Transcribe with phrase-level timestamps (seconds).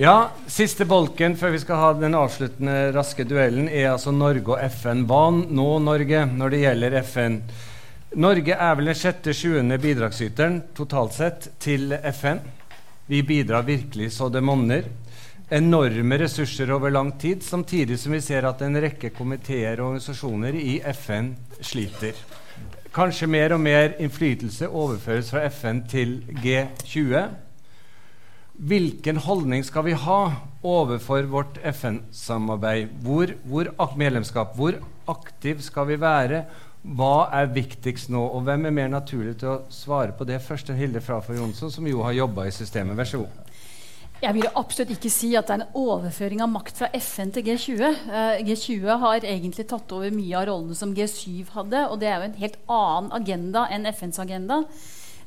[0.00, 4.62] Ja, Siste bolken før vi skal ha den avsluttende raske duellen, er altså Norge og
[4.72, 5.02] FN.
[5.04, 7.36] Hva nå, Norge, når det gjelder FN?
[8.24, 12.40] Norge er vel den sjette-sjuende bidragsyteren totalt sett til FN.
[13.12, 14.88] Vi bidrar virkelig så det monner.
[15.52, 20.56] Enorme ressurser over lang tid, samtidig som vi ser at en rekke komiteer og organisasjoner
[20.56, 22.16] i FN sliter.
[22.96, 27.49] Kanskje mer og mer innflytelse overføres fra FN til G20.
[28.60, 30.18] Hvilken holdning skal vi ha
[30.60, 32.90] overfor vårt FN-samarbeid?
[33.00, 34.52] Hvor, hvor, medlemskap?
[34.52, 34.76] Hvor
[35.08, 36.42] aktiv skal vi være?
[36.84, 38.20] Hva er viktigst nå?
[38.20, 41.72] Og hvem er mer naturlig til å svare på det først enn Hilde Frafjord Jonsson,
[41.72, 42.98] som jo har jobba i systemet?
[43.00, 43.48] Vær så god.
[44.20, 47.48] Jeg vil absolutt ikke si at det er en overføring av makt fra FN til
[47.48, 47.84] G20.
[48.12, 52.18] Uh, G20 har egentlig tatt over mye av rollene som G7 hadde, og det er
[52.18, 54.66] jo en helt annen agenda enn FNs agenda.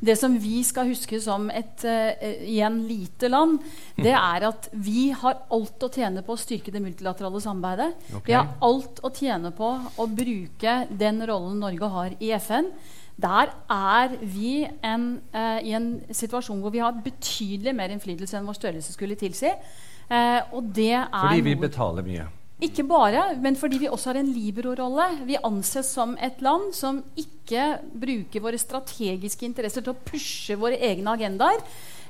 [0.03, 3.62] Det som vi skal huske som et uh, igjen lite land,
[3.95, 8.09] det er at vi har alt å tjene på å styrke det multilaterale samarbeidet.
[8.09, 8.27] Okay.
[8.27, 12.70] Vi har alt å tjene på å bruke den rollen Norge har i FN.
[13.23, 18.48] Der er vi en, uh, i en situasjon hvor vi har betydelig mer innflytelse enn
[18.49, 19.54] vår størrelse skulle tilsi.
[20.10, 22.27] Uh, og det er Fordi vi betaler mye?
[22.64, 25.26] Ikke bare, men fordi vi også har en libero-rolle.
[25.28, 27.66] Vi anses som et land som ikke
[28.00, 31.60] bruker våre strategiske interesser til å pushe våre egne agendaer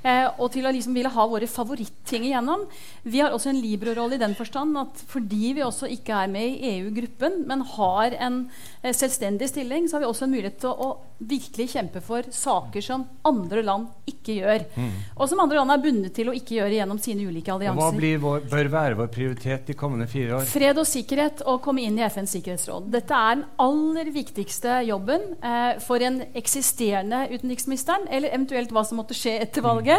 [0.04, 2.68] eh, og til å liksom ville ha våre favoritting igjennom.
[3.04, 6.54] Vi har også en Libro-rolle i den forstand at fordi vi også ikke er med
[6.54, 8.44] i EU-gruppen, men har en
[8.82, 12.26] eh, selvstendig stilling, så har vi også en mulighet til å, å virkelig kjempe for
[12.34, 14.66] saker som andre land ikke gjør.
[14.76, 14.92] Mm.
[15.16, 17.80] Og som andre land er bundet til å ikke gjøre gjennom sine ulike allianser.
[17.80, 20.48] Og hva vår, bør være vår prioritet de kommende fire år?
[20.50, 22.90] Fred og sikkerhet og komme inn i FNs sikkerhetsråd.
[22.94, 29.00] Dette er den aller viktigste jobben eh, for en eksisterende utenriksministeren, eller eventuelt hva som
[29.02, 29.93] måtte skje etter valget.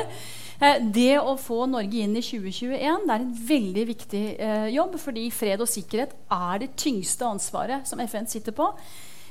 [0.60, 4.98] Eh, det å få Norge inn i 2021 det er en veldig viktig eh, jobb.
[5.02, 8.70] Fordi fred og sikkerhet er det tyngste ansvaret som FN sitter på.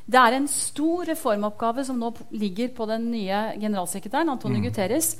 [0.03, 4.65] Det er en stor reformoppgave som nå ligger på den nye generalsekretæren, Antonio mm.
[4.67, 5.13] Guterres.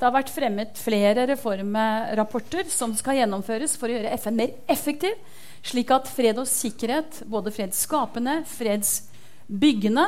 [0.00, 5.18] Det har vært fremmet flere reformrapporter som skal gjennomføres for å gjøre FN mer effektiv,
[5.60, 10.06] slik at fred og sikkerhet, både fredsskapende, fredsbyggende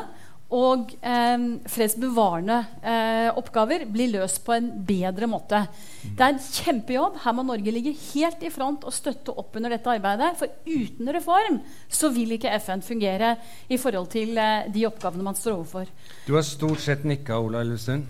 [0.53, 5.63] og eh, fredsbevarende eh, oppgaver blir løst på en bedre måte.
[6.03, 7.21] Det er en kjempejobb.
[7.25, 10.35] Her må Norge ligge helt i front og støtte opp under dette arbeidet.
[10.41, 13.37] For uten reform så vil ikke FN fungere
[13.73, 15.93] i forhold til eh, de oppgavene man står overfor.
[16.27, 18.05] Du har stort sett nikka, Ola Elvestuen.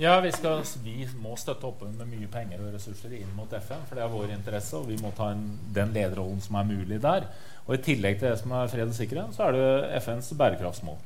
[0.00, 3.84] Ja, vi, skal, vi, må støtte opp med mye penger og ressurser inn mot FN.
[3.88, 5.44] For det er vår interesse, og vi må ta en,
[5.76, 7.28] den lederrollen som er mulig der.
[7.66, 10.98] Og i tillegg til det som er fred og sikkerhet, så er det FNs bærekraftsmål.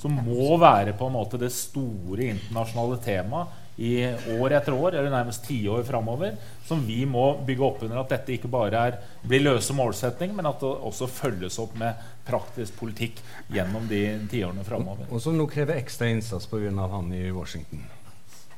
[0.00, 4.04] Som må være på en måte det store internasjonale temaet i
[4.36, 6.34] år etter år, eller nærmest tiår framover.
[6.68, 10.50] Som vi må bygge opp under at dette ikke bare er, blir løse målsettinger, men
[10.50, 15.08] at det også følges opp med praktisk politikk gjennom de tiårene framover.
[15.08, 16.70] Og som nå krever ekstra innsats pga.
[16.92, 17.86] han i Washington.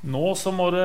[0.02, 0.82] Nå så må det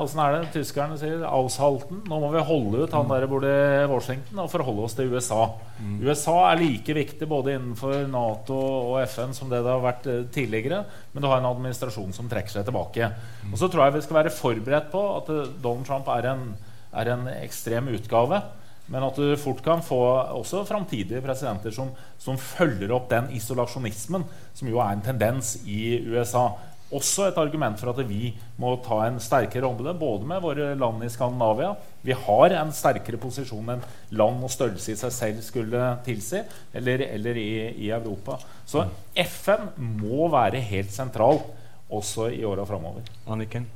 [0.00, 1.20] Åssen er det tyskerne sier?
[1.28, 2.00] Aushalten.
[2.10, 5.44] Nå må vi holde ut han der borte i Washington og forholde oss til USA.
[5.78, 6.00] Mm.
[6.02, 10.26] USA er like viktig både innenfor Nato og FN som det det har vært eh,
[10.34, 10.82] tidligere.
[11.14, 13.12] Men du har en administrasjon som trekker seg tilbake.
[13.46, 13.54] Mm.
[13.54, 16.46] Og så tror jeg vi skal være forberedt på at eh, Donald Trump er en,
[16.90, 18.42] er en ekstrem utgave.
[18.90, 19.98] Men at du fort kan få
[20.42, 25.98] også framtidige presidenter som, som følger opp den isolasjonismen som jo er en tendens i
[26.06, 26.50] USA
[26.94, 28.30] også et argument for at vi
[28.62, 31.72] må ta en sterkere rolle, både med våre land i Skandinavia
[32.06, 37.02] Vi har en sterkere posisjon enn land og størrelse i seg selv skulle tilsi, eller,
[37.08, 37.50] eller i,
[37.88, 38.38] i, Europa.
[38.66, 38.84] Så
[39.18, 41.42] FN må være helt sentral
[41.90, 43.02] også i åra framover.
[43.26, 43.66] Anniken?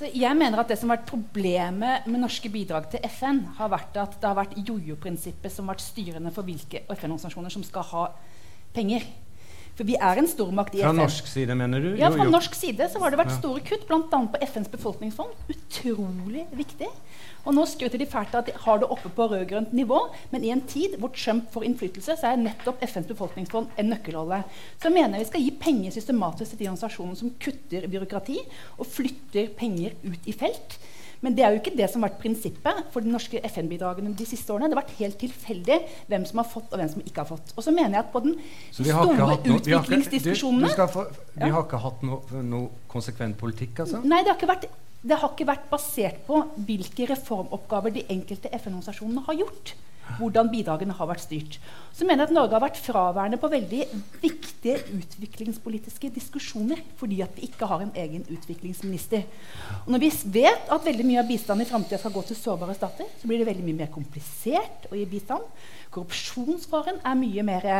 [0.00, 3.68] Så jeg mener at Det som har vært problemet med norske bidrag til FN, har
[3.68, 7.84] vært at det har vært jojo-prinsippet som har vært styrende for hvilke FN-organisasjoner som skal
[7.92, 8.06] ha
[8.72, 9.04] penger.
[9.78, 10.90] For vi er en stormakt i FN.
[10.90, 11.90] Fra norsk side, mener du?
[12.00, 14.02] Ja, fra norsk side så har det vært store kutt, bl.a.
[14.10, 15.32] på FNs befolkningsfond.
[15.54, 16.90] Utrolig viktig.
[17.48, 20.00] Og nå skryter de fælt av at de har det oppe på rød-grønt nivå,
[20.32, 24.42] men i en tid hvor Trump får innflytelse, så er nettopp FNs befolkningsfond en nøkkelrolle.
[24.76, 28.36] Så jeg mener vi skal gi penger systematisk til de organisasjonene som kutter byråkrati
[28.76, 30.76] og flytter penger ut i felt.
[31.24, 34.26] Men det er jo ikke det som har vært prinsippet for de norske FN-bidragene de
[34.28, 34.70] siste årene.
[34.70, 35.78] Det har vært helt tilfeldig
[36.08, 37.52] hvem som har fått, og hvem som ikke har fått.
[37.56, 38.38] Og så mener jeg at på den
[38.72, 44.00] store utviklingsdiskusjonene Vi har ikke hatt noe, no konsekvent politikk, altså?
[44.04, 44.66] Nei, det har, vært,
[45.04, 49.76] det har ikke vært basert på hvilke reformoppgaver de enkelte FN-organisasjonene har gjort.
[50.18, 51.58] Hvordan bidragene har vært styrt.
[51.94, 53.82] Så mener jeg at Norge har vært fraværende på veldig
[54.22, 59.26] viktige utviklingspolitiske diskusjoner fordi at vi ikke har en egen utviklingsminister.
[59.84, 62.76] Og når vi vet at veldig mye av bistanden i framtida skal gå til sårbare
[62.78, 65.46] stater, så blir det veldig mye mer komplisert å gi bistand.
[65.94, 67.70] Korrupsjonsfaren er mye mer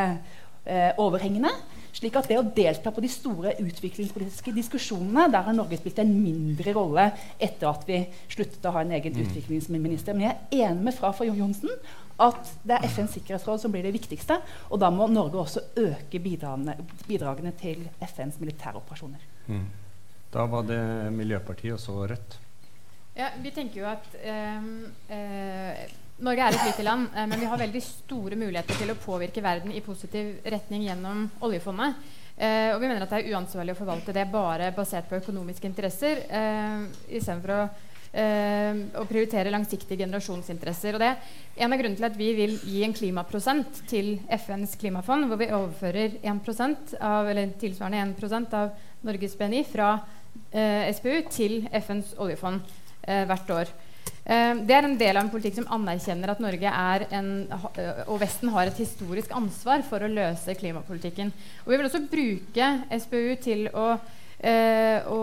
[0.64, 1.52] eh, overhengende.
[1.90, 6.12] Slik at det å delta på de store utviklingspolitiske diskusjonene, der har Norge spilt en
[6.22, 7.08] mindre rolle
[7.42, 9.24] etter at vi sluttet å ha en egen mm.
[9.24, 10.14] utviklingsminister.
[10.14, 11.72] Men jeg er enig med fra for Johnsen
[12.20, 14.38] at det er FNs sikkerhetsråd som blir det viktigste.
[14.70, 16.76] Og da må Norge også øke bidragene,
[17.08, 19.26] bidragene til FNs militæroperasjoner.
[19.48, 19.66] Mm.
[20.30, 20.80] Da var det
[21.16, 22.38] Miljøpartiet og så Rødt.
[23.16, 24.68] Ja, vi tenker jo at um,
[25.10, 25.29] uh,
[26.20, 29.40] Norge er et lite land, eh, men vi har veldig store muligheter til å påvirke
[29.40, 31.96] verden i positiv retning gjennom oljefondet.
[32.36, 35.64] Eh, og vi mener at det er uansvarlig å forvalte det bare basert på økonomiske
[35.68, 36.84] interesser, eh,
[37.16, 37.62] istedenfor å,
[38.12, 40.94] eh, å prioritere langsiktige generasjonsinteresser.
[40.94, 44.76] Og det er en av grunnene til at vi vil gi en klimaprosent til FNs
[44.76, 48.72] klimafond, hvor vi overfører 1% av, eller tilsvarende 1% av
[49.04, 50.02] Norges BNI fra
[50.52, 52.60] eh, SPU til FNs oljefond
[53.08, 53.66] eh, hvert år.
[54.30, 56.70] Eh, det er en del av en politikk som anerkjenner at Norge
[57.18, 61.32] en, eh, og Vesten har et historisk ansvar for å løse klimapolitikken.
[61.64, 65.18] Og vi vil også bruke SPU til å, uh, å,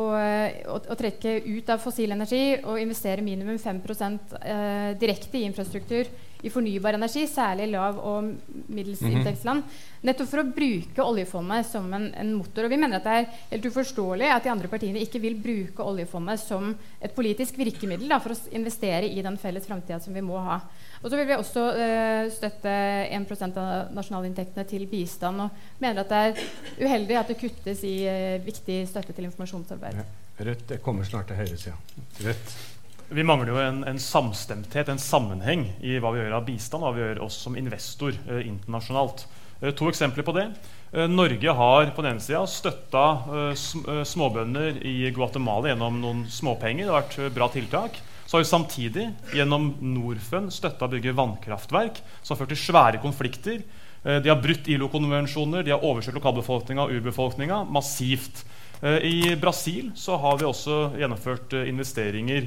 [0.73, 6.05] å, å trekke ut av fossil energi og investere minimum 5 uh, direkte i infrastruktur
[6.45, 8.33] i fornybar energi, særlig lav- og
[8.67, 9.63] middelsinntektsland.
[9.63, 9.85] Mm -hmm.
[10.01, 12.65] Nettopp for å bruke oljefondet som en, en, motor.
[12.65, 15.83] Og vi mener at det er helt uforståelig at de andre partiene ikke vil bruke
[15.83, 20.21] oljefondet som et politisk virkemiddel da, for å investere i den felles framtida som vi
[20.21, 20.61] må ha.
[21.01, 22.69] Og så vil vi også uh, støtte
[23.17, 25.41] 1% av nasjonalinntektene til bistand.
[25.41, 25.49] Og
[25.79, 29.95] mener at det er uheldig at det kuttes i uh, viktig støtte til informasjonsarbeid.
[29.95, 30.25] Ja.
[30.37, 31.73] Rødt kommer snart til høyresida.
[32.21, 32.76] Rødt.
[33.09, 36.89] Vi mangler jo en, en, samstemthet, en sammenheng i hva vi gjør av bistand hva
[36.91, 39.23] vi gjør oss som investor eh, internasjonalt.
[39.61, 40.49] Eh, to eksempler på det.
[40.91, 46.03] Eh, Norge har på den ene sida støtta eh, sm eh, småbønder i Guatemala gjennom
[46.03, 46.83] noen småpenger.
[46.83, 48.03] Det har vært eh, bra tiltak.
[48.27, 49.07] Så har vi samtidig
[49.39, 53.63] gjennom Norfund støtta å bygge vannkraftverk som har ført til svære konflikter.
[54.03, 58.43] De har brutt ILO-konvensjoner, de har overkjørt lokalbefolkninga og urbefolkninga massivt.
[58.83, 62.45] I Brasil så har vi også gjennomført investeringer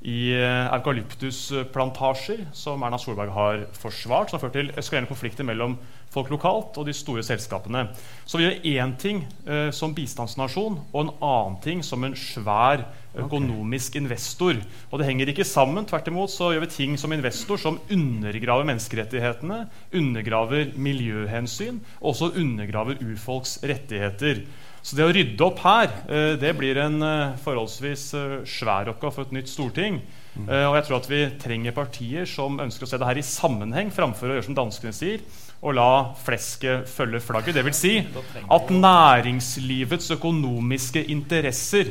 [0.00, 5.76] i eh, eukalyptusplantasjer, som Erna Solberg har forsvart, som har ført til eskalerende konflikter mellom
[6.10, 7.84] folk lokalt og de store selskapene.
[8.24, 12.86] Så vi gjør én ting eh, som bistandsnasjon og en annen ting som en svær
[13.20, 14.00] økonomisk okay.
[14.00, 14.62] investor.
[14.90, 15.84] Og det henger ikke sammen.
[15.86, 19.64] Tvert imot så gjør vi ting som investor som undergraver menneskerettighetene,
[20.00, 24.44] undergraver miljøhensyn og også undergraver urfolks rettigheter.
[24.82, 29.12] Så det å rydde opp her eh, det blir en eh, forholdsvis eh, svær oppgave
[29.16, 30.00] for et nytt storting.
[30.30, 30.46] Mm.
[30.46, 33.88] Og jeg tror at vi trenger partier som ønsker å se det her i sammenheng,
[33.90, 35.24] framfor å gjøre som danskene sier,
[35.58, 35.88] og la
[36.22, 37.56] flesket følge flagget.
[37.58, 41.90] Det vil si at næringslivets økonomiske interesser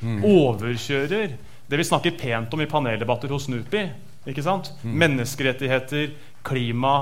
[0.00, 0.24] mm.
[0.24, 1.36] overkjører
[1.68, 3.84] det vi snakker pent om i paneldebatter hos NUPI.
[4.32, 4.72] Ikke sant?
[4.80, 4.96] Mm.
[5.04, 6.16] Menneskerettigheter,
[6.48, 6.96] klima,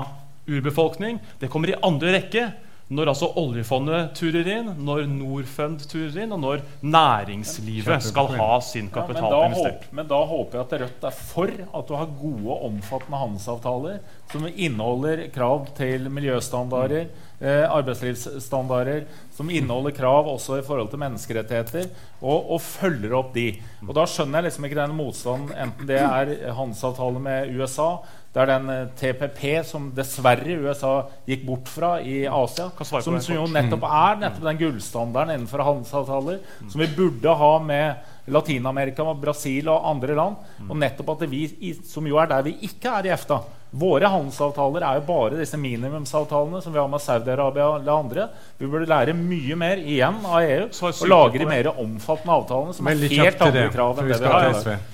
[0.45, 1.23] urbefolkning.
[1.39, 2.49] Det kommer i andre rekke
[2.93, 8.91] når altså oljefondet turer inn, når Norfund turer inn, og når næringslivet skal ha sin
[8.93, 12.11] kapital ja, men, da men da håper jeg at Rødt er for at du har
[12.19, 17.07] gode omfattende handelsavtaler som inneholder krav til miljøstandarder,
[17.39, 21.89] eh, arbeidslivsstandarder, som inneholder krav også i forhold til menneskerettigheter,
[22.21, 23.47] og, og følger opp de.
[23.87, 27.95] Og Da skjønner jeg liksom ikke den motstanden, enten det er handelsavtaler med USA
[28.35, 32.67] det er den eh, TPP som dessverre USA gikk bort fra i Asia.
[32.83, 33.93] Som, som jo nettopp mm.
[34.01, 36.73] er nettopp den gullstandarden innenfor handelsavtaler mm.
[36.73, 40.41] som vi burde ha med Latin-Amerika, Brasil og andre land.
[40.59, 40.67] Mm.
[40.67, 41.45] Og nettopp at vi,
[41.87, 43.39] Som jo er der vi ikke er i EFTA.
[43.75, 48.27] Våre handelsavtaler er jo bare disse minimumsavtalene som vi har med Saudi-Arabia eller andre.
[48.59, 52.91] Vi burde lære mye mer igjen av EU og lage de mer omfattende avtalene som
[52.91, 54.91] er helt andre krav enn det vi har.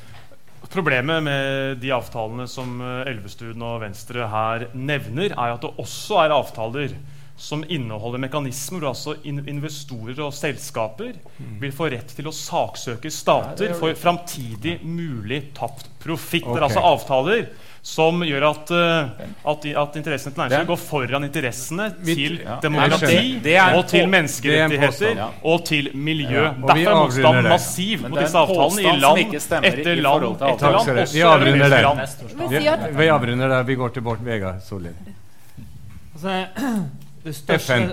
[0.70, 6.22] Problemet med de avtalene som eh, Elvestuen og Venstre her nevner, er at det også
[6.22, 6.94] er avtaler
[7.42, 11.56] som inneholder mekanismer hvor altså investorer og selskaper mm.
[11.64, 16.46] vil få rett til å saksøke stater for framtidig mulig tapt profitt.
[16.46, 17.48] Det er altså avtaler
[17.82, 23.22] som gjør at, uh, at, at interessene til næringslivet går foran interessene til demokrati
[23.74, 26.44] og til menneskerettigheter og til miljø.
[26.44, 26.52] Ja.
[26.68, 29.34] Derfor er motstanden massiv mot disse avtalene i land
[29.72, 31.02] etter land etter land.
[31.16, 32.94] Vi avrunder det.
[33.00, 33.64] Vi avrunder det.
[33.68, 34.94] Vi går til Bård Vegar Solli.
[36.14, 36.46] Altså,
[37.66, 37.92] FN.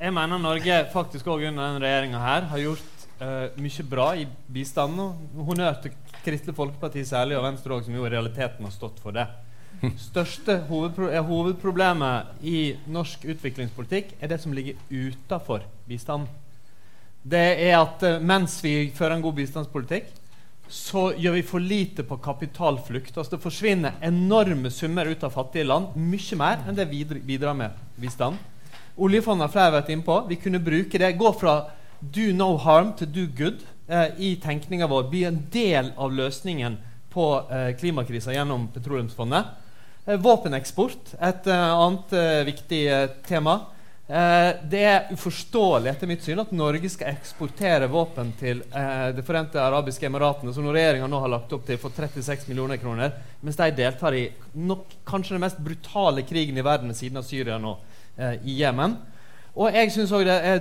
[0.00, 4.26] Jeg mener Norge faktisk òg under denne regjeringa her har gjort uh, mye bra i
[4.50, 5.12] bistanden.
[5.36, 5.94] Honnør til
[6.24, 9.26] Kristelig Folkeparti særlig, og Venstre òg, som jo i realiteten har stått for det.
[10.10, 16.28] største hovedpro eh, hovedproblemet i norsk utviklingspolitikk er det som ligger utafor bistanden.
[17.22, 20.06] Det er at uh, mens vi fører en god bistandspolitikk,
[20.70, 23.16] så gjør vi for lite på kapitalflukt.
[23.16, 25.96] Altså Det forsvinner enorme summer ut av fattige land.
[25.98, 28.38] Mye mer enn det vi bidrar med bistand.
[28.96, 30.16] Oljefondet har flere vært inne på.
[30.30, 31.10] Vi kunne bruke det.
[31.18, 31.56] Gå fra
[32.00, 35.10] do no harm til do good eh, i tenkninga vår.
[35.10, 36.78] Bli en del av løsningen
[37.10, 39.44] på eh, klimakrisa gjennom petroleumsfondet.
[40.06, 43.60] Eh, våpeneksport, et uh, annet uh, viktig uh, tema.
[44.72, 48.64] det er uforståelig etter mitt syn at Norge skal eksportere våpen til
[49.14, 53.12] Det forente arabiske emiratene, som regjeringa nå har lagt opp til for 36 millioner kroner,
[53.38, 54.24] mens de deltar i
[54.66, 57.76] nok, kanskje den mest brutale krigen i verden siden av Syria nå,
[58.42, 58.96] i Jemen.
[59.54, 60.60] Og jeg synes også det er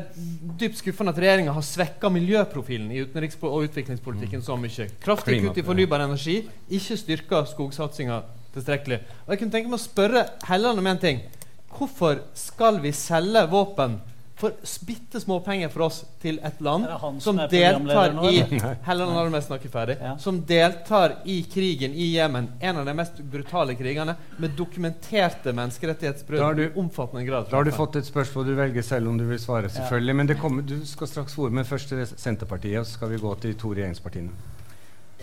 [0.60, 4.46] dypt skuffende at regjeringa har svekka miljøprofilen i utenriks- og utviklingspolitikken mm.
[4.46, 4.88] så mye.
[5.03, 8.22] Kraftig kutt i fornybar energi, ikke styrka skogsatsinga
[8.55, 9.01] tilstrekkelig.
[9.25, 11.22] Og jeg kunne tenke meg å spørre Helland om en ting.
[11.69, 14.00] Hvorfor skal vi selge våpen
[14.39, 14.51] for
[14.86, 16.86] bitte små penger for oss til et land
[17.19, 18.38] som, deltar i
[18.88, 20.13] Helland har mest snakket ferdig, ja.
[20.17, 26.63] som deltar i krigen i Jemen, en av de mest brutale krigene, med dokumenterte menneskerettighetsbrudd
[26.63, 27.50] i omfattende grad.
[27.51, 30.15] Da har du fått et spørsmål du velger selv om du vil svare, selvfølgelig.
[30.15, 30.22] Ja.
[30.22, 33.36] Men kommer, du skal straks svare, men først til Senterpartiet, og så skal vi gå
[33.41, 34.55] til de to regjeringspartiene.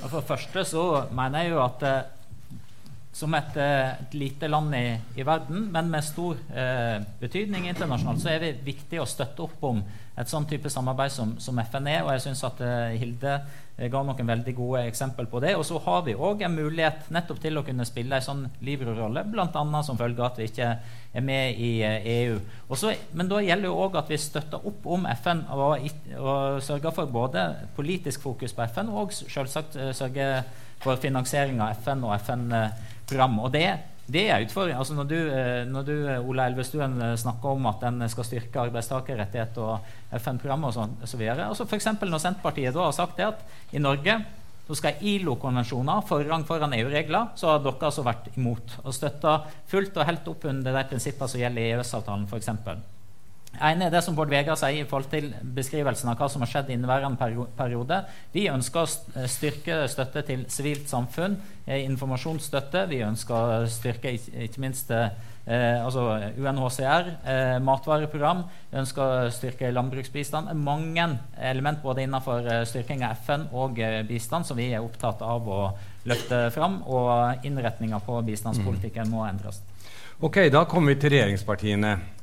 [0.02, 0.84] For det første så
[1.16, 2.15] mener jeg jo at eh,
[3.16, 8.20] som et, eh, et, lite land i, i, verden, men med stor eh, betydning internasjonalt,
[8.20, 9.80] så er det viktig å støtte opp om
[10.16, 12.02] et sånn type samarbeid som, som FN er.
[12.04, 15.54] og jeg synes at eh, Hilde eh, ga noen veldig gode eksempel på det.
[15.56, 19.26] Og så har vi òg en mulighet nettopp til å kunne spille en sånn Libro-rolle,
[19.28, 19.64] bl.a.
[19.84, 20.70] som følge av at vi ikke
[21.16, 22.40] er med i eh, EU.
[22.72, 25.88] Også, men da gjelder jo òg at vi støtter opp om FN og,
[26.20, 30.44] og sørger for både politisk fokus på FN og selvsagt sørger
[30.80, 32.52] for finansiering av FN og FN.
[33.06, 33.38] Program.
[33.44, 33.66] Og det,
[34.06, 34.78] det er utfordringen.
[34.78, 38.26] Altså når, du, eh, når du, eh, Ola Elvestuen, eh, snakker om at en skal
[38.28, 41.46] styrke arbeidstakerrettigheter og FN-programmet og sånn så videre.
[41.50, 41.92] altså F.eks.
[42.02, 44.20] når Senterpartiet da har sagt det at i Norge
[44.66, 49.38] så skal ILO-konvensjoner forrang foran EU-regler, så har dere altså vært imot og støtta
[49.70, 52.95] fullt og helt opp under de prinsippene som gjelder i EØS-avtalen f.eks.
[53.60, 56.50] Ene er det som Bård Vegar sier i forhold til beskrivelsen av hva som har
[56.50, 58.02] skjedd i inneværende periode.
[58.34, 62.86] Vi ønsker å eh, styrke støtte til sivilt samfunn, eh, informasjonsstøtte.
[62.90, 65.08] Vi ønsker å styrke ikke minst eh,
[65.46, 68.42] altså UNHCR, eh, matvareprogram.
[68.70, 70.50] Vi ønsker å styrke landbruksbistand.
[70.58, 71.08] Mange
[71.38, 75.46] element både innenfor eh, styrking av FN og eh, bistand som vi er opptatt av
[75.48, 75.62] å
[76.06, 76.82] løfte fram.
[76.90, 79.62] Og innretninga på bistandspolitikken må endres.
[80.20, 82.15] Ok, Da kommer vi til regjeringspartiene.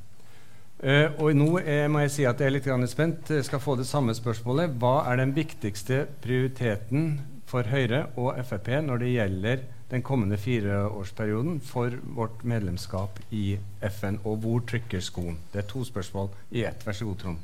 [0.84, 3.30] Uh, og nå uh, må jeg si at jeg er litt spent.
[3.32, 4.74] Jeg skal få det samme spørsmålet.
[4.82, 9.64] Hva er den viktigste prioriteten for Høyre og Frp når det gjelder
[9.94, 13.56] den kommende fireårsperioden for vårt medlemskap i
[13.94, 15.38] FN, og hvor trykker skoen?
[15.54, 16.84] Det er to spørsmål i ett.
[16.84, 17.38] Vær så god, Trond.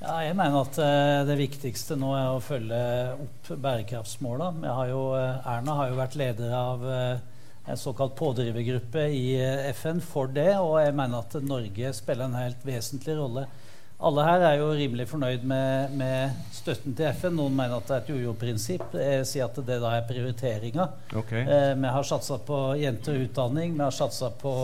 [0.00, 2.80] Ja, jeg mener at uh, det viktigste nå er å følge
[3.26, 4.48] opp bærekraftsmåla.
[4.64, 6.88] Erna har jo vært leder av
[7.66, 12.40] en såkalt pådrivergruppe i eh, FN for det, og jeg mener at Norge spiller en
[12.40, 13.46] helt vesentlig rolle.
[14.02, 17.36] Alle her er jo rimelig fornøyd med, med støtten til FN.
[17.38, 18.96] Noen mener at det er et jojo-prinsipp.
[18.98, 20.88] Jeg sier at det da er prioriteringa.
[21.20, 21.44] Okay.
[21.46, 24.56] Eh, vi har satsa på jenter og utdanning, vi har satsa på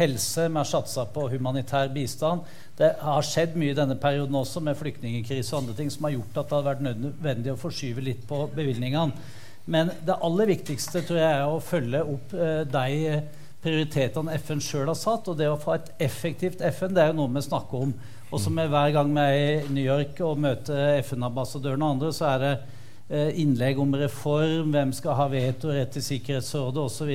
[0.00, 2.42] helse, vi har satsa på humanitær bistand.
[2.80, 6.16] Det har skjedd mye i denne perioden også med flyktningkrise og andre ting som har
[6.16, 9.38] gjort at det har vært nødvendig å forskyve litt på bevilgningene.
[9.64, 13.20] Men det aller viktigste tror jeg er å følge opp eh, de
[13.60, 15.28] prioritetene FN sjøl har satt.
[15.30, 17.94] Og det å få et effektivt FN det er jo noe vi snakker om.
[18.30, 22.12] Og som er hver gang vi er i New York og møter FN-ambassadøren og andre,
[22.14, 22.52] så er det
[23.10, 27.10] eh, innlegg om reform, hvem skal ha vetorett i Sikkerhetsrådet osv.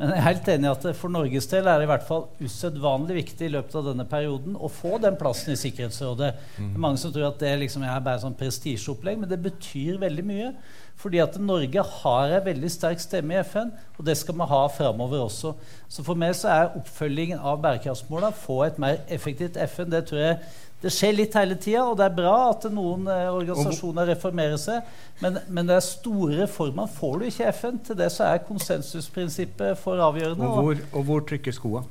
[0.00, 2.22] Men jeg er helt enig i at for Norges del er det i hvert fall
[2.40, 6.30] usedvanlig viktig i løpet av denne perioden å få den plassen i Sikkerhetsrådet.
[6.56, 6.70] Mm.
[6.70, 10.00] Det er mange som tror at det liksom er bare sånn prestisjeopplegg, men det betyr
[10.02, 10.54] veldig mye.
[11.00, 14.64] Fordi at Norge har en veldig sterk stemme i FN, og det skal vi ha
[14.68, 15.54] framover også.
[15.88, 19.88] Så for meg så er oppfølgingen av bærekraftsmålene få et mer effektivt FN.
[19.92, 20.36] Det tror jeg
[20.80, 24.86] det skjer litt hele tida, og det er bra at noen eh, organisasjoner reformerer seg.
[25.20, 27.82] Men, men det er store reformer får du ikke i FN.
[27.84, 30.48] Til det så er konsensusprinsippet for avgjørende.
[30.48, 31.84] Og hvor, og hvor trykker skoa?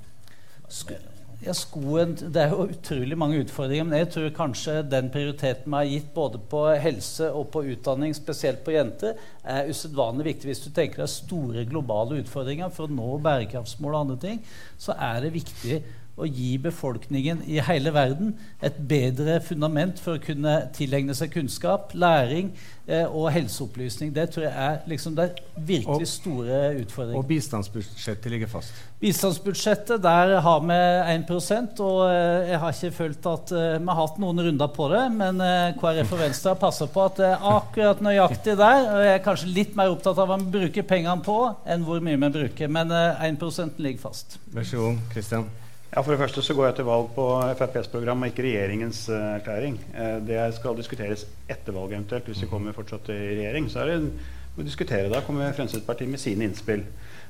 [1.40, 5.78] Ja, skoen, Det er jo utrolig mange utfordringer, men jeg tror kanskje den prioriteten vi
[5.78, 9.16] har gitt både på helse og på utdanning, spesielt på jenter,
[9.48, 10.50] er usedvanlig viktig.
[10.50, 14.44] Hvis du tenker deg store globale utfordringer for å nå bærekraftsmål og andre ting,
[14.76, 15.80] så er det viktig
[16.20, 18.34] å gi befolkningen i hele verden
[18.64, 22.52] et bedre fundament for å kunne tilegne seg kunnskap, læring
[22.88, 24.12] eh, og helseopplysning.
[24.16, 27.20] Det tror jeg er liksom det virkelig Og- store utfordringer.
[27.20, 28.74] Og bistandsbudsjettet ligger fast.
[29.00, 30.80] Bistandsbudsjettet, der har vi
[31.16, 34.90] 1 og eh, jeg har ikke følt at eh, Vi har hatt noen runder på
[34.92, 38.90] det, men eh, KrF og Venstre har passa på at det er akkurat nøyaktig der.
[38.92, 42.04] Og jeg er kanskje litt mer opptatt av hva vi bruker pengene på, enn hvor
[42.04, 42.68] mye vi bruker.
[42.72, 44.40] Men eh, 1% ligger fast.
[44.54, 45.48] Vær så god, Kristian.
[45.90, 47.24] Ja, For det første så går jeg til valg på
[47.58, 49.80] FrPs program og ikke regjeringens eh, erklæring.
[49.98, 53.72] Eh, det skal diskuteres etter valget eventuelt, hvis vi kommer fortsatt i regjering.
[53.72, 56.84] Så er det må vi diskutere da, kommer Fremskrittspartiet med sine innspill.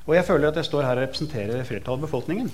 [0.08, 2.52] Og jeg føler at jeg står her og representerer flertallet av befolkningen.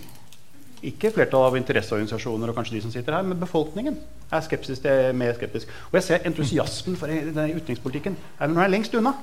[0.85, 3.97] Ikke flertallet av interesseorganisasjoner og kanskje de som sitter her, men befolkningen
[4.29, 5.73] er skeptisk er mer skeptisk.
[5.89, 9.15] Og jeg ser entusiasmen for utenrikspolitikken er når den er lengst unna.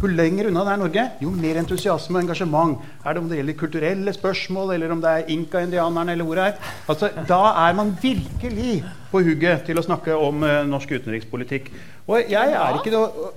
[0.00, 3.36] Jo lenger unna det er Norge, jo mer entusiasme og engasjement er det om det
[3.38, 6.72] gjelder kulturelle spørsmål, eller om det er inka-indianerne, eller hvor det er.
[6.90, 8.80] Altså, da er man virkelig
[9.12, 11.70] på hugget til å snakke om uh, norsk utenrikspolitikk.
[12.08, 13.30] Og jeg er ikke noe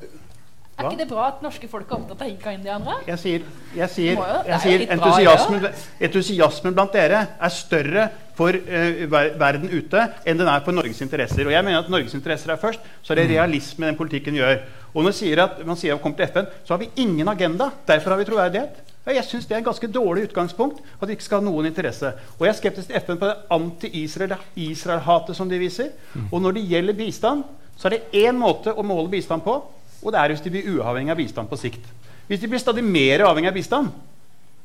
[0.76, 2.96] Er ikke det bra at norske folk er opptatt av inka-indianere?
[3.08, 3.44] Jeg sier,
[3.78, 5.68] jeg sier, jo- jeg sier bra, entusiasmen,
[6.10, 11.00] entusiasmen blant dere er større for uh, ver verden ute enn den er for Norges
[11.06, 11.46] interesser.
[11.48, 14.66] Og jeg mener at Norges interesser er først, så er det realisme den politikken gjør.
[14.96, 17.28] Og når sier at, man sier at man kommer til FN, så har vi ingen
[17.28, 17.70] agenda.
[17.88, 18.80] Derfor har vi troverdighet.
[19.06, 20.80] Ja, jeg syns det er et ganske dårlig utgangspunkt.
[21.02, 22.14] At vi ikke skal ha noen interesse.
[22.40, 25.92] Og jeg er skeptisk til FN på det anti-Israel-hatet som de viser.
[26.32, 27.44] Og når det gjelder bistand,
[27.78, 29.60] så er det én måte å måle bistand på,
[30.06, 31.84] og det er hvis de blir uavhengig av bistand på sikt.
[32.30, 33.92] Hvis de blir stadig mer avhengig av bistand,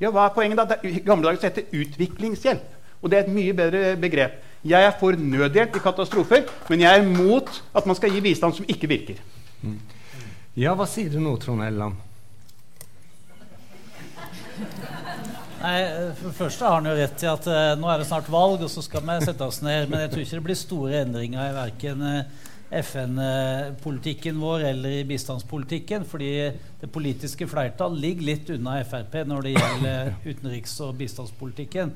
[0.01, 0.79] ja, hva er poenget da?
[0.87, 2.79] I gamle dager så het det utviklingshjelp.
[3.01, 4.39] Og det er et mye bedre begrep.
[4.65, 8.57] Jeg er for nødhjelp i katastrofer, men jeg er mot at man skal gi bistand
[8.57, 9.21] som ikke virker.
[10.59, 11.95] Ja, hva sier du nå, Trond Helleland?
[15.61, 18.31] Nei, eh, For det har han jo rett i at eh, nå er det snart
[18.33, 19.87] valg, og så skal vi sette oss ned.
[19.93, 22.03] Men jeg tror ikke det blir store endringer i verken
[22.71, 26.09] FN-politikken vår eller i bistandspolitikken.
[26.11, 26.33] Fordi
[26.83, 31.95] det politiske flertall ligger litt unna Frp når det gjelder utenriks- og bistandspolitikken.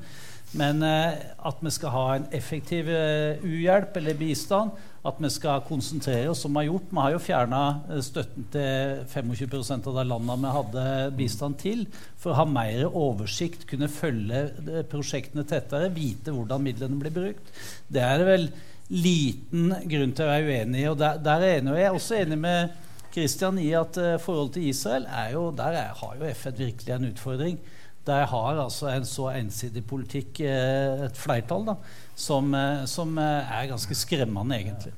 [0.55, 4.71] Men eh, at vi skal ha en effektiv eh, uhjelp eller bistand,
[5.05, 6.87] at vi skal konsentrere oss som vi har gjort.
[6.89, 7.61] Vi har jo fjerna
[8.03, 10.85] støtten til 25% av de landene vi hadde
[11.19, 11.83] bistand til,
[12.17, 17.53] for å ha mer oversikt, kunne følge eh, prosjektene tettere, vite hvordan midlene blir brukt.
[17.87, 18.49] Det er det vel
[18.93, 20.89] liten grunn til å være uenig i.
[20.89, 22.81] og Der, der er enig, og jeg er også enig med
[23.15, 26.95] Kristian i at uh, forholdet til Israel er jo, der er, har jo FN virkelig
[26.95, 27.59] en utfordring.
[28.05, 31.75] Der har altså en så ensidig politikk eh, et flertall da,
[32.15, 34.93] som, eh, som eh, er ganske skremmende, egentlig.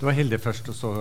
[0.00, 0.92] Du var heldig først, og så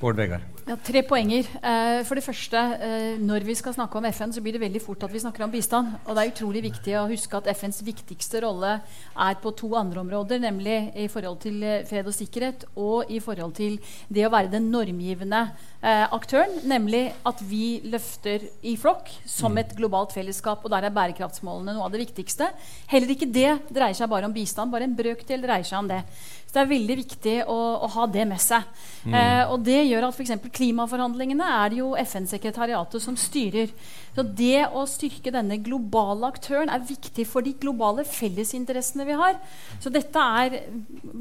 [0.00, 0.40] Bård Vegar.
[0.68, 1.46] Ja, tre poenger.
[1.62, 4.82] Eh, for det første, eh, Når vi skal snakke om FN, så blir det veldig
[4.82, 5.98] fort at vi snakker om bistand.
[6.06, 8.82] Og det er utrolig viktig å huske at FNs viktigste rolle
[9.16, 10.38] er på to andre områder.
[10.38, 13.78] Nemlig i forhold til eh, fred og sikkerhet og i forhold til
[14.12, 16.66] det å være den normgivende aktøren.
[16.66, 20.64] Nemlig at vi løfter i flokk som et globalt fellesskap.
[20.64, 22.50] Og der er bærekraftsmålene noe av det viktigste.
[22.88, 24.70] Heller ikke det dreier seg bare om bistand.
[24.70, 26.02] Bare en brøkdel dreier seg om det.
[26.48, 28.64] Så det er veldig viktig å, å ha det med seg.
[29.04, 30.46] Eh, og det gjør at f.eks.
[30.56, 33.68] klimaforhandlingene er det jo FN-sekretariatet som styrer.
[34.16, 39.36] Så det å styrke denne globale aktøren er viktig for de globale fellesinteressene vi har.
[39.76, 40.56] Så dette er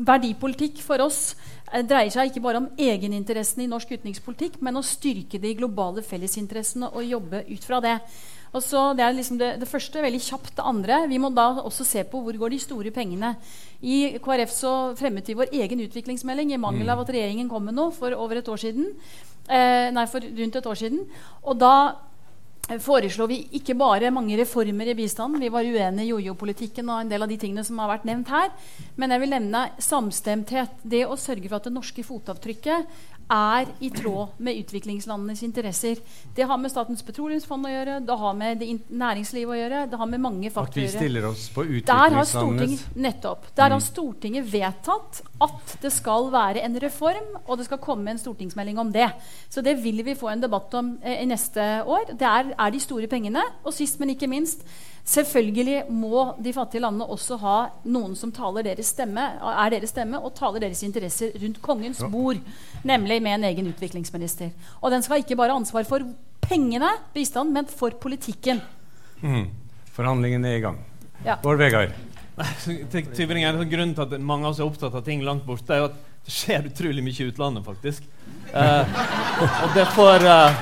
[0.08, 1.36] verdipolitikk for oss.
[1.68, 6.08] Det dreier seg ikke bare om egeninteressene i norsk utenrikspolitikk, men å styrke de globale
[6.08, 7.98] fellesinteressene og jobbe ut fra det.
[8.58, 10.02] Og så Det er liksom det, det første.
[10.02, 11.04] Veldig kjapt det andre.
[11.08, 13.36] Vi må da også se på hvor går de store pengene.
[13.82, 17.78] I KrF så fremmet vi vår egen utviklingsmelding i mangel av at regjeringen kom med
[17.78, 18.90] noe for over et år siden.
[19.48, 21.06] Eh, nei, for rundt et år siden.
[21.46, 21.74] Og da
[22.68, 25.40] foreslår foreslo vi ikke bare mange reformer i bistanden.
[25.40, 28.28] Vi var uenige i jojo-politikken og en del av de tingene som har vært nevnt
[28.28, 28.50] her.
[29.00, 30.82] Men jeg vil nevne samstemthet.
[30.84, 36.00] Det å sørge for at det norske fotavtrykket er i tråd med utviklingslandenes interesser.
[36.36, 40.00] Det har med Statens petroleumsfond å gjøre, det har med det næringslivet å gjøre, det
[40.00, 41.02] har med mange At faktorer vi å gjøre.
[41.02, 47.38] stiller oss på utviklingslandenes nettopp, der har Stortinget vedtatt at det skal være en reform,
[47.46, 49.10] og det skal komme en stortingsmelding om det.
[49.50, 52.14] Så det vil vi få en debatt om eh, neste år.
[52.18, 53.44] Det er, er de store pengene.
[53.64, 54.64] Og sist, men ikke minst,
[55.08, 60.20] selvfølgelig må de fattige landene også ha noen som taler deres stemme, er deres stemme
[60.20, 62.42] og taler deres interesser rundt kongens bord,
[62.88, 64.52] nemlig med en egen utviklingsminister.
[64.82, 66.04] Og den skal ikke bare ha ansvar for
[66.44, 68.62] pengene, bistand, men for politikken.
[69.96, 70.84] Forhandlingene er i gang.
[71.26, 71.40] Ja.
[71.42, 71.96] Bård Vegard?
[72.38, 75.90] Tybring-Gjedde, Grunnen til at mange av oss er opptatt av ting langt borte, er jo
[75.90, 78.06] at det skjer utrolig mye i utlandet, faktisk.
[78.52, 78.84] Uh,
[79.64, 80.60] og det får eh,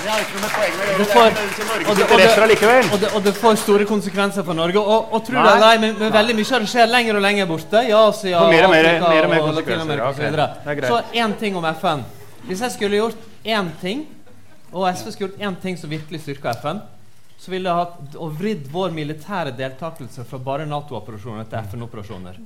[0.00, 0.98] Det har ikke noe med poenget å gjøre.
[0.98, 4.76] Det Det får- er og det- og det- Og det, får store konsekvenser for Norge.
[4.78, 7.22] Og, og tror det eller ei, men, men veldig mye av det skjer lenger og
[7.22, 7.82] lenger borte.
[7.88, 10.12] I Asia, Og mer og mer- Afrika mer og mer konsekvenser, ja,
[10.88, 12.04] så er én ting om FN.
[12.48, 14.06] Hvis jeg skulle gjort én ting,
[14.72, 16.80] og SV skulle gjort én ting som virkelig styrka FN,
[17.38, 22.36] så ville jeg hatt og vridd vår militære deltakelse fra bare Nato-operasjoner til FN-operasjoner.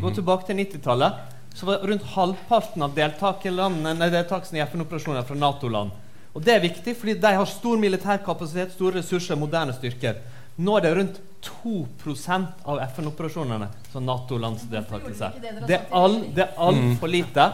[0.00, 1.12] Gå tilbake til 90-tallet,
[1.54, 5.90] så var rundt halvparten av deltakelsen i FN-operasjoner fra Nato-land.
[6.34, 10.14] Og Det er viktig, fordi de har stor militær kapasitet, store ressurser, moderne styrker.
[10.58, 15.32] Nå er det rundt 2% av FN-operasjonene som Nato-lands deltakelse.
[15.66, 17.52] Det er all- det er lite.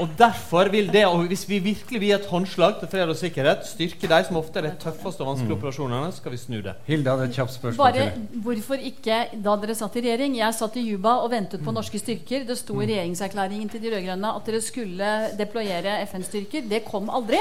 [0.00, 3.16] Og derfor vil det, og Hvis vi virkelig vil gi et håndslag til fred og
[3.16, 6.72] sikkerhet, styrke de som ofte er de tøffeste og vanskelige operasjonene, skal vi snu det.
[6.86, 8.40] Hilde hadde et kjapt spørsmål Bare til.
[8.40, 10.36] hvorfor ikke da dere satt i regjering?
[10.36, 12.46] Jeg satt i Juba og ventet på norske styrker.
[12.46, 16.66] Det sto i regjeringserklæringen til de rød-grønne at dere skulle deployere FN-styrker.
[16.68, 17.36] Det kom aldri.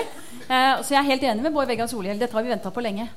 [0.50, 2.20] Eh, så jeg er helt enig med Bård Vegar Solhjell.
[2.20, 3.08] Dette har vi venta på lenge.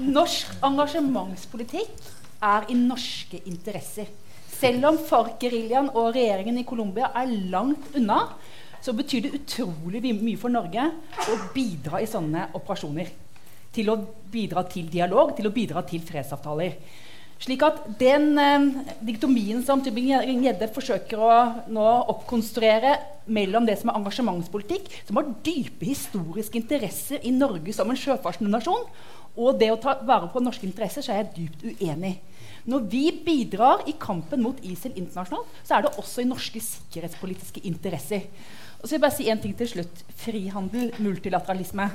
[0.00, 2.10] Norsk engasjementspolitikk
[2.42, 4.08] er i norske interesser.
[4.52, 8.22] Selv om FARC-geriljaen og regjeringen i Colombia er langt unna,
[8.82, 10.88] så betyr det utrolig mye for Norge
[11.28, 13.10] å bidra i sånne operasjoner.
[13.72, 13.98] Til å
[14.32, 16.76] bidra til dialog, til å bidra til fredsavtaler.
[17.42, 18.66] Slik at den eh,
[19.02, 21.30] diktomien som Tybring-Gjedde forsøker å
[21.74, 22.92] nå oppkonstruere
[23.34, 28.86] mellom det som er engasjementspolitikk, som har dype historiske interesser i Norge som en sjøfartsnasjon,
[29.36, 32.16] og det å ta vare på norske interesser, så er jeg dypt uenig.
[32.68, 37.64] Når vi bidrar i kampen mot ISIL internasjonalt, så er det også i norske sikkerhetspolitiske
[37.66, 38.28] interesser.
[38.78, 40.02] Og så vil jeg bare si en ting til slutt.
[40.22, 41.88] Frihandel, multilateralisme.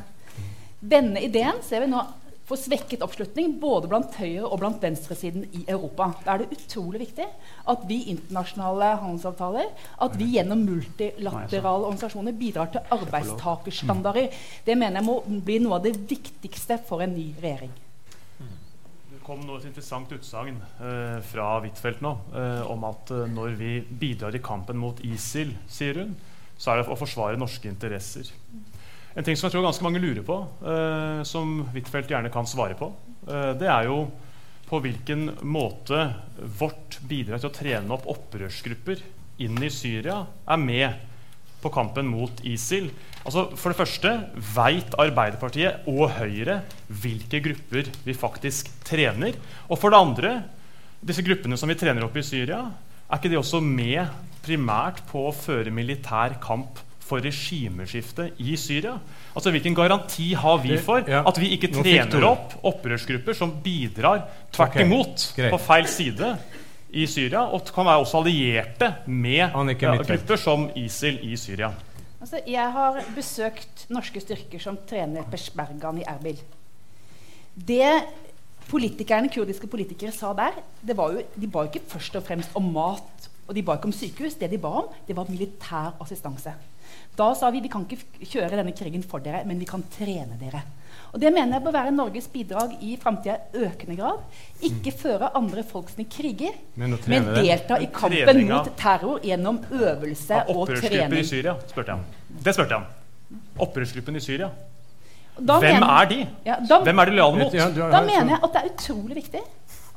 [0.80, 2.04] Denne ideen ser vi nå
[2.48, 6.14] får svekket oppslutning både blant høyre- og blant venstresiden i Europa.
[6.24, 7.26] Da er det utrolig viktig
[7.74, 9.74] at vi internasjonale handelsavtaler
[10.06, 14.32] at vi gjennom multilaterale organisasjoner bidrar til arbeidstakerstandarder.
[14.64, 17.76] Det mener jeg må bli noe av det viktigste for en ny regjering.
[19.12, 23.60] Det kom nå et interessant utsagn eh, fra Huitfeldt nå eh, om at eh, når
[23.60, 26.16] vi bidrar i kampen mot ISIL, sier hun,
[26.56, 28.32] så er det å forsvare norske interesser.
[29.17, 30.38] En ting som jeg tror ganske mange lurer på,
[30.69, 32.91] eh, som Huitfeldt gjerne kan svare på,
[33.25, 34.03] eh, det er jo
[34.69, 36.03] på hvilken måte
[36.60, 39.01] vårt bidrag til å trene opp opprørsgrupper
[39.41, 41.08] inn i Syria er med
[41.63, 42.91] på kampen mot ISIL.
[43.25, 44.12] Altså, for det første,
[44.53, 49.34] Veit Arbeiderpartiet og Høyre hvilke grupper vi faktisk trener?
[49.65, 50.34] Og for det andre,
[51.01, 52.67] disse gruppene som vi trener opp i Syria,
[53.08, 54.06] er ikke de også med
[54.45, 58.98] primært på å føre militær kamp for regimeskifte i Syria?
[59.36, 64.80] Altså, Hvilken garanti har vi for at vi ikke trener opp opprørsgrupper som bidrar tvert
[64.84, 66.36] imot på feil side
[66.98, 71.72] i Syria, og kan være også allierte med grupper som ISIL i Syria?
[72.22, 76.39] Altså, jeg har besøkt norske styrker som trener Peshmergaen i Erbil.
[77.54, 77.91] Det
[78.67, 82.56] politikerne, kurdiske politikere sa der, det var jo, de ba jo ikke først og fremst
[82.58, 84.36] om mat og de ba ikke om sykehus.
[84.39, 86.54] Det de ba om, det var militær assistanse.
[87.17, 90.38] Da sa vi vi kan ikke kjøre denne krigen for dere, men vi kan trene
[90.39, 90.62] dere.
[91.13, 94.19] Og Det mener jeg bør være Norges bidrag i framtida i økende grad.
[94.67, 99.62] Ikke føre andre folk sine kriger, Men men delta i kampen Trening mot terror gjennom
[99.71, 101.56] øvelse og opprørsgrupper Opprørsgruppen i Syria?
[101.67, 102.06] spurte jeg om.
[102.43, 103.39] Det spurte jeg om.
[103.65, 104.49] Opprørsgruppen i Syria.
[105.39, 106.27] Da Hvem mener- er de?
[106.45, 107.53] Ja, da, Hvem er de lojale mot?
[107.53, 109.41] Ja, Da mener jeg at det er utrolig viktig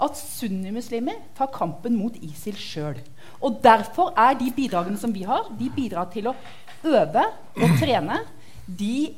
[0.00, 2.96] at sunnimuslimer tar kampen mot ISIL sjøl.
[3.40, 6.36] Og derfor er de bidragene som vi har, de bidrar til å
[6.84, 7.24] øve
[7.60, 8.22] og trene
[8.66, 9.10] de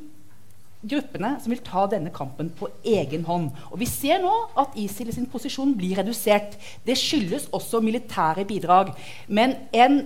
[0.83, 3.51] gruppene som vil ta denne kampen på egen hånd.
[3.71, 6.57] Og Vi ser nå at ISIL sin posisjon blir redusert.
[6.87, 8.93] Det skyldes også militære bidrag.
[9.29, 10.01] Men en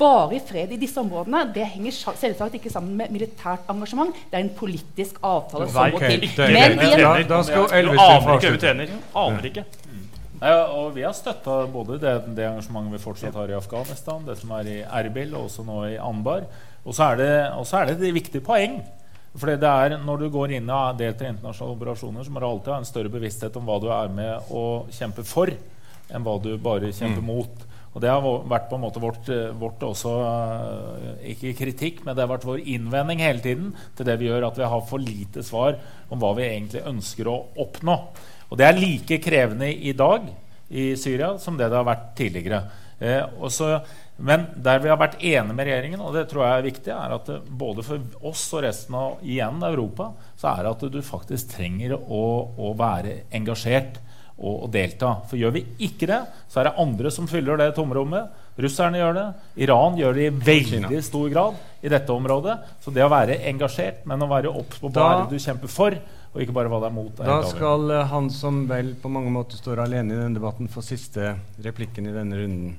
[0.00, 4.14] varig fred i disse områdene det henger selvsagt ikke sammen med militært engasjement.
[4.30, 6.28] Det er en politisk avtale som må til.
[6.36, 8.66] er Men vi i da skal Elvestuen få aner ikke hva vi avslutte.
[8.66, 8.96] trener.
[9.16, 9.64] Aner ikke.
[10.38, 14.38] Nei, og Vi har støtta både det, det engasjementet vi fortsatt har i Afghanistan, det
[14.38, 16.46] som er i Erbil og også nå i Anbar.
[16.84, 18.78] Og så er det, er det et viktig poeng.
[19.38, 22.46] Fordi det er Når du går inn og deltar i internasjonale operasjoner, så må du
[22.48, 25.52] alltid ha en større bevissthet om hva du er med å kjempe for,
[26.08, 27.66] enn hva du bare kjemper mot.
[27.94, 32.22] Og Det har vært på en måte vårt, vårt også eh, Ikke kritikk, men det
[32.22, 35.42] har vært vår innvending hele tiden til det vi gjør, at vi har for lite
[35.42, 37.96] svar om hva vi egentlig ønsker å oppnå.
[38.48, 40.28] Og det er like krevende i dag
[40.68, 42.62] i Syria som det det har vært tidligere.
[42.98, 43.76] Eh, også,
[44.26, 47.14] men der vi har vært enige med regjeringen, og det tror jeg er viktig, er
[47.14, 50.98] at eh, både for oss og resten av igjen Europa, så er det at du
[51.06, 52.24] faktisk trenger å,
[52.58, 54.00] å være engasjert
[54.38, 55.14] og, og delta.
[55.30, 58.44] For gjør vi ikke det, så er det andre som fyller det tomrommet.
[58.58, 59.26] Russerne gjør det.
[59.62, 62.56] Iran gjør det i veldig stor grad i dette området.
[62.82, 65.94] Så det å være engasjert, men å være obs på hva du kjemper for,
[66.34, 67.22] og ikke bare hva det er mot.
[67.22, 70.70] er Da skal eh, han som vel på mange måter står alene i denne debatten,
[70.72, 72.74] få siste replikken i denne runden.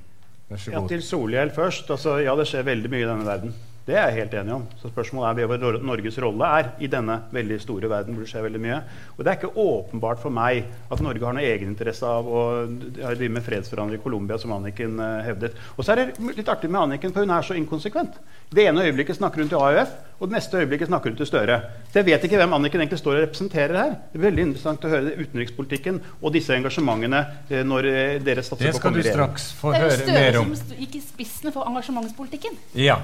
[0.50, 1.90] Vær så Ja, til Solhjell først.
[1.96, 3.56] Altså, ja, det skjer veldig mye i denne verden.
[3.86, 4.64] Det er jeg helt enig om.
[4.80, 8.44] Så spørsmålet er hva Norges rolle er i denne veldig store verden hvor det skjer
[8.44, 8.80] veldig mye.
[9.16, 13.32] Og det er ikke åpenbart for meg at Norge har noe egeninteresse av å drive
[13.32, 15.56] med fredsforhandlinger i Colombia, som Anniken eh, hevdet.
[15.76, 18.20] Og så er det litt artig med Anniken, for hun er så inkonsekvent.
[18.50, 21.58] Det ene øyeblikket snakker hun til AUF, og det neste øyeblikket snakker hun til Støre.
[21.90, 23.92] Så jeg vet ikke hvem Anniken egentlig står og representerer her.
[24.12, 28.68] Det er veldig interessant å høre utenrikspolitikken og disse engasjementene eh, når eh, dere satser
[28.68, 29.36] på å skal komme du i regjering.
[29.38, 32.58] straks få Det er jo Støre som gikk i spissen for engasjementspolitikken.
[32.76, 32.98] Ja.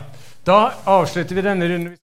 [0.47, 1.95] Da avslutter vi denne runden.